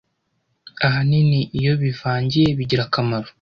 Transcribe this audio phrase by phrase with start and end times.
[0.87, 3.27] Ahanini iyo wivangiye bigira akamaro